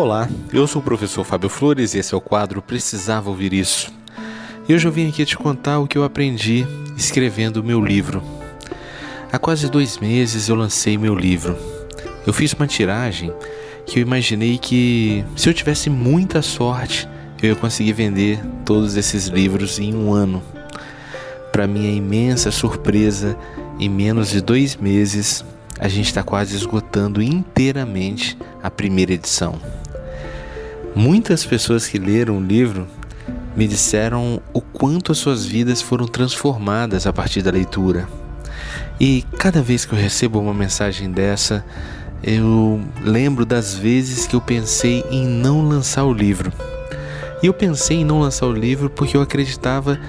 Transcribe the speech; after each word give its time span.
Olá, 0.00 0.28
eu 0.52 0.64
sou 0.68 0.80
o 0.80 0.84
professor 0.84 1.24
Fábio 1.24 1.48
Flores 1.48 1.92
e 1.92 1.98
esse 1.98 2.14
é 2.14 2.16
o 2.16 2.20
quadro 2.20 2.62
Precisava 2.62 3.30
Ouvir 3.30 3.52
Isso. 3.52 3.92
E 4.68 4.72
hoje 4.72 4.86
eu 4.86 4.92
vim 4.92 5.08
aqui 5.08 5.24
te 5.24 5.36
contar 5.36 5.80
o 5.80 5.88
que 5.88 5.98
eu 5.98 6.04
aprendi 6.04 6.64
escrevendo 6.96 7.56
o 7.56 7.64
meu 7.64 7.84
livro. 7.84 8.22
Há 9.32 9.40
quase 9.40 9.68
dois 9.68 9.98
meses 9.98 10.48
eu 10.48 10.54
lancei 10.54 10.96
meu 10.96 11.16
livro. 11.16 11.58
Eu 12.24 12.32
fiz 12.32 12.52
uma 12.52 12.68
tiragem 12.68 13.32
que 13.84 13.98
eu 13.98 14.02
imaginei 14.02 14.56
que, 14.56 15.24
se 15.34 15.48
eu 15.48 15.52
tivesse 15.52 15.90
muita 15.90 16.42
sorte, 16.42 17.08
eu 17.42 17.48
ia 17.48 17.56
conseguir 17.56 17.94
vender 17.94 18.40
todos 18.64 18.96
esses 18.96 19.26
livros 19.26 19.80
em 19.80 19.92
um 19.96 20.14
ano. 20.14 20.40
Para 21.50 21.66
minha 21.66 21.90
imensa 21.90 22.52
surpresa, 22.52 23.36
em 23.80 23.88
menos 23.88 24.30
de 24.30 24.40
dois 24.40 24.76
meses, 24.76 25.44
a 25.76 25.88
gente 25.88 26.06
está 26.06 26.22
quase 26.22 26.54
esgotando 26.54 27.20
inteiramente 27.20 28.38
a 28.62 28.70
primeira 28.70 29.12
edição. 29.12 29.58
Muitas 30.98 31.46
pessoas 31.46 31.86
que 31.86 31.96
leram 31.96 32.38
o 32.38 32.42
livro 32.42 32.84
me 33.54 33.68
disseram 33.68 34.42
o 34.52 34.60
quanto 34.60 35.12
as 35.12 35.18
suas 35.18 35.46
vidas 35.46 35.80
foram 35.80 36.08
transformadas 36.08 37.06
a 37.06 37.12
partir 37.12 37.40
da 37.40 37.52
leitura. 37.52 38.08
E 38.98 39.24
cada 39.38 39.62
vez 39.62 39.84
que 39.84 39.92
eu 39.92 39.98
recebo 39.98 40.40
uma 40.40 40.52
mensagem 40.52 41.08
dessa, 41.08 41.64
eu 42.20 42.80
lembro 43.00 43.46
das 43.46 43.76
vezes 43.76 44.26
que 44.26 44.34
eu 44.34 44.40
pensei 44.40 45.04
em 45.08 45.24
não 45.24 45.62
lançar 45.68 46.02
o 46.02 46.12
livro. 46.12 46.52
E 47.44 47.46
eu 47.46 47.54
pensei 47.54 47.98
em 47.98 48.04
não 48.04 48.18
lançar 48.18 48.46
o 48.48 48.52
livro 48.52 48.90
porque 48.90 49.16
eu 49.16 49.22
acreditava 49.22 50.00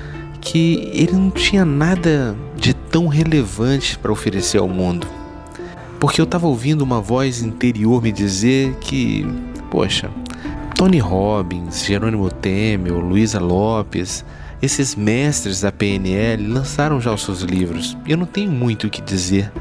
que 0.42 0.90
ele 0.92 1.12
não 1.12 1.30
tinha 1.30 1.64
nada 1.64 2.36
de 2.58 2.74
tão 2.74 3.06
relevante 3.06 3.96
para 3.96 4.12
oferecer 4.12 4.58
ao 4.58 4.68
mundo. 4.68 5.06
Porque 6.00 6.20
eu 6.20 6.26
estava 6.26 6.48
ouvindo 6.48 6.82
uma 6.82 7.00
voz 7.00 7.44
interior 7.44 8.02
me 8.02 8.12
dizer 8.12 8.74
que, 8.82 9.24
poxa, 9.70 10.10
Tony 10.76 11.00
Robbins, 11.00 11.86
Jerônimo 11.86 12.32
Temel, 12.32 13.00
Luísa 13.00 13.40
Lopes, 13.40 14.24
esses 14.62 14.96
mestres 14.96 15.62
da 15.62 15.72
PNL 15.72 16.48
lançaram 16.48 17.00
já 17.00 17.14
os 17.14 17.24
seus 17.24 17.42
livros 17.42 17.98
e 18.06 18.12
eu 18.12 18.18
não 18.18 18.26
tenho 18.26 18.52
muito 18.52 18.88
o 18.88 18.90
que 18.90 19.02
dizer 19.02 19.52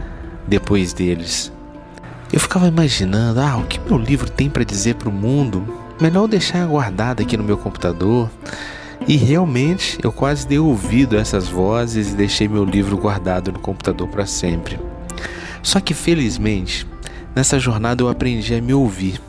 depois 0.46 0.92
deles. 0.92 1.52
Eu 2.32 2.40
ficava 2.40 2.68
imaginando, 2.68 3.40
ah, 3.40 3.56
o 3.56 3.64
que 3.64 3.80
meu 3.80 3.96
livro 3.96 4.30
tem 4.30 4.50
para 4.50 4.64
dizer 4.64 4.96
para 4.96 5.08
o 5.08 5.12
mundo? 5.12 5.66
Melhor 6.00 6.26
deixar 6.28 6.66
guardado 6.66 7.22
aqui 7.22 7.36
no 7.36 7.44
meu 7.44 7.56
computador. 7.56 8.30
E 9.06 9.16
realmente 9.16 9.98
eu 10.02 10.12
quase 10.12 10.46
dei 10.46 10.58
ouvido 10.58 11.16
a 11.16 11.20
essas 11.20 11.48
vozes 11.48 12.12
e 12.12 12.16
deixei 12.16 12.46
meu 12.46 12.64
livro 12.64 12.96
guardado 12.98 13.50
no 13.50 13.58
computador 13.58 14.06
para 14.08 14.26
sempre. 14.26 14.78
Só 15.62 15.80
que 15.80 15.94
felizmente, 15.94 16.86
nessa 17.34 17.58
jornada 17.58 18.02
eu 18.02 18.08
aprendi 18.08 18.54
a 18.54 18.60
me 18.60 18.74
ouvir 18.74 19.20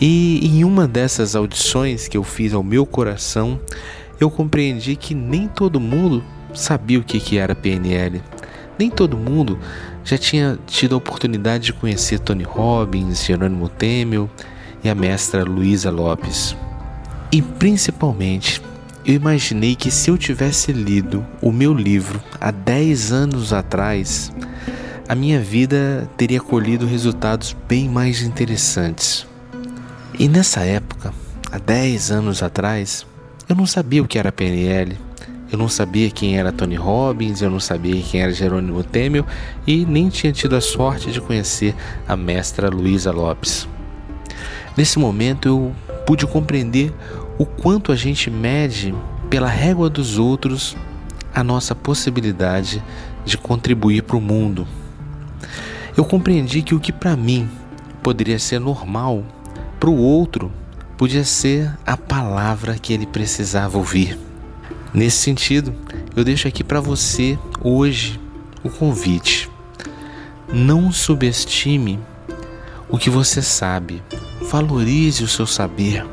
e 0.00 0.46
em 0.46 0.64
uma 0.64 0.86
dessas 0.86 1.34
audições 1.34 2.06
que 2.06 2.16
eu 2.16 2.22
fiz 2.22 2.54
ao 2.54 2.62
meu 2.62 2.86
coração, 2.86 3.58
eu 4.20 4.30
compreendi 4.30 4.96
que 4.96 5.14
nem 5.14 5.48
todo 5.48 5.80
mundo 5.80 6.22
sabia 6.54 6.98
o 6.98 7.04
que 7.04 7.38
era 7.38 7.54
PNL. 7.54 8.22
Nem 8.78 8.90
todo 8.90 9.16
mundo 9.16 9.58
já 10.04 10.16
tinha 10.16 10.58
tido 10.66 10.94
a 10.94 10.98
oportunidade 10.98 11.66
de 11.66 11.72
conhecer 11.72 12.20
Tony 12.20 12.44
Robbins, 12.44 13.24
Jerônimo 13.24 13.68
Temel 13.68 14.30
e 14.82 14.88
a 14.88 14.94
mestra 14.94 15.44
Luísa 15.44 15.90
Lopes. 15.90 16.56
E 17.30 17.42
principalmente, 17.42 18.62
eu 19.04 19.14
imaginei 19.14 19.74
que 19.74 19.90
se 19.90 20.10
eu 20.10 20.16
tivesse 20.16 20.72
lido 20.72 21.26
o 21.42 21.50
meu 21.52 21.74
livro 21.74 22.22
há 22.40 22.50
10 22.50 23.12
anos 23.12 23.52
atrás, 23.52 24.32
a 25.08 25.14
minha 25.14 25.40
vida 25.40 26.08
teria 26.16 26.40
colhido 26.40 26.86
resultados 26.86 27.56
bem 27.68 27.88
mais 27.88 28.22
interessantes. 28.22 29.27
E 30.18 30.26
nessa 30.26 30.64
época, 30.64 31.14
há 31.52 31.58
10 31.58 32.10
anos 32.10 32.42
atrás, 32.42 33.06
eu 33.48 33.54
não 33.54 33.66
sabia 33.66 34.02
o 34.02 34.08
que 34.08 34.18
era 34.18 34.32
PNL, 34.32 34.98
eu 35.52 35.56
não 35.56 35.68
sabia 35.68 36.10
quem 36.10 36.36
era 36.36 36.50
Tony 36.50 36.74
Robbins, 36.74 37.40
eu 37.40 37.48
não 37.48 37.60
sabia 37.60 38.02
quem 38.02 38.20
era 38.20 38.32
Jerônimo 38.32 38.82
Temel 38.82 39.24
e 39.64 39.86
nem 39.86 40.08
tinha 40.08 40.32
tido 40.32 40.56
a 40.56 40.60
sorte 40.60 41.12
de 41.12 41.20
conhecer 41.20 41.72
a 42.08 42.16
mestra 42.16 42.68
Luísa 42.68 43.12
Lopes. 43.12 43.68
Nesse 44.76 44.98
momento 44.98 45.46
eu 45.46 45.72
pude 46.04 46.26
compreender 46.26 46.92
o 47.38 47.46
quanto 47.46 47.92
a 47.92 47.96
gente 47.96 48.28
mede 48.28 48.92
pela 49.30 49.46
régua 49.46 49.88
dos 49.88 50.18
outros 50.18 50.76
a 51.32 51.44
nossa 51.44 51.76
possibilidade 51.76 52.82
de 53.24 53.38
contribuir 53.38 54.02
para 54.02 54.16
o 54.16 54.20
mundo. 54.20 54.66
Eu 55.96 56.04
compreendi 56.04 56.60
que 56.60 56.74
o 56.74 56.80
que 56.80 56.92
para 56.92 57.14
mim 57.14 57.48
poderia 58.02 58.40
ser 58.40 58.58
normal 58.58 59.22
para 59.78 59.90
o 59.90 59.96
outro 59.96 60.52
podia 60.96 61.24
ser 61.24 61.72
a 61.86 61.96
palavra 61.96 62.78
que 62.78 62.92
ele 62.92 63.06
precisava 63.06 63.78
ouvir. 63.78 64.18
Nesse 64.92 65.18
sentido, 65.18 65.74
eu 66.16 66.24
deixo 66.24 66.48
aqui 66.48 66.64
para 66.64 66.80
você 66.80 67.38
hoje 67.62 68.20
o 68.64 68.70
convite. 68.70 69.48
Não 70.52 70.90
subestime 70.90 72.00
o 72.88 72.98
que 72.98 73.08
você 73.08 73.40
sabe. 73.40 74.02
Valorize 74.50 75.22
o 75.22 75.28
seu 75.28 75.46
saber. 75.46 76.04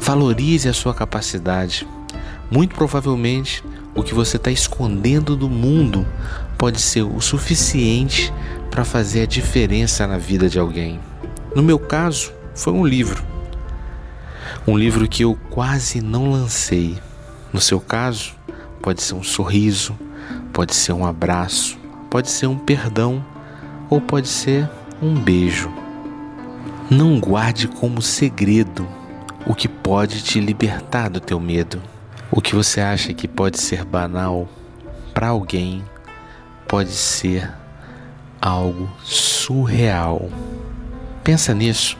Valorize 0.00 0.68
a 0.68 0.72
sua 0.72 0.94
capacidade. 0.94 1.86
Muito 2.50 2.74
provavelmente, 2.74 3.62
o 3.94 4.02
que 4.02 4.14
você 4.14 4.36
está 4.36 4.50
escondendo 4.50 5.36
do 5.36 5.48
mundo 5.48 6.06
pode 6.58 6.80
ser 6.80 7.02
o 7.02 7.20
suficiente 7.20 8.32
para 8.70 8.84
fazer 8.84 9.22
a 9.22 9.26
diferença 9.26 10.06
na 10.06 10.18
vida 10.18 10.48
de 10.48 10.58
alguém. 10.58 10.98
No 11.54 11.62
meu 11.62 11.78
caso, 11.78 12.32
foi 12.52 12.72
um 12.72 12.84
livro. 12.84 13.22
Um 14.66 14.76
livro 14.76 15.06
que 15.06 15.22
eu 15.22 15.38
quase 15.50 16.00
não 16.00 16.32
lancei. 16.32 16.98
No 17.52 17.60
seu 17.60 17.80
caso, 17.80 18.34
pode 18.82 19.00
ser 19.00 19.14
um 19.14 19.22
sorriso, 19.22 19.96
pode 20.52 20.74
ser 20.74 20.92
um 20.92 21.06
abraço, 21.06 21.78
pode 22.10 22.28
ser 22.28 22.48
um 22.48 22.58
perdão 22.58 23.24
ou 23.88 24.00
pode 24.00 24.26
ser 24.26 24.68
um 25.00 25.14
beijo. 25.14 25.72
Não 26.90 27.20
guarde 27.20 27.68
como 27.68 28.02
segredo 28.02 28.86
o 29.46 29.54
que 29.54 29.68
pode 29.68 30.22
te 30.22 30.40
libertar 30.40 31.08
do 31.08 31.20
teu 31.20 31.38
medo. 31.38 31.80
O 32.32 32.40
que 32.40 32.56
você 32.56 32.80
acha 32.80 33.14
que 33.14 33.28
pode 33.28 33.60
ser 33.60 33.84
banal 33.84 34.48
para 35.12 35.28
alguém 35.28 35.84
pode 36.66 36.90
ser 36.90 37.48
algo 38.40 38.90
surreal. 39.04 40.28
Pensa 41.24 41.54
nisso. 41.54 41.96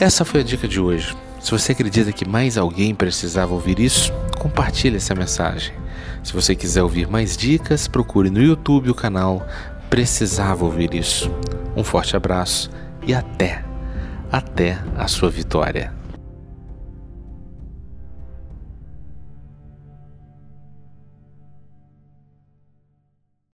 Essa 0.00 0.24
foi 0.24 0.40
a 0.40 0.42
dica 0.42 0.66
de 0.66 0.80
hoje. 0.80 1.14
Se 1.40 1.50
você 1.50 1.72
acredita 1.72 2.10
que 2.10 2.26
mais 2.26 2.56
alguém 2.56 2.94
precisava 2.94 3.52
ouvir 3.52 3.78
isso, 3.78 4.10
compartilhe 4.38 4.96
essa 4.96 5.14
mensagem. 5.14 5.74
Se 6.24 6.32
você 6.32 6.56
quiser 6.56 6.82
ouvir 6.82 7.06
mais 7.06 7.36
dicas, 7.36 7.86
procure 7.86 8.30
no 8.30 8.42
YouTube 8.42 8.90
o 8.90 8.94
canal 8.94 9.46
Precisava 9.90 10.64
Ouvir 10.64 10.94
Isso. 10.94 11.30
Um 11.76 11.84
forte 11.84 12.16
abraço 12.16 12.70
e 13.06 13.12
até, 13.12 13.64
até 14.30 14.78
a 14.96 15.08
sua 15.08 15.30
vitória. 15.30 15.99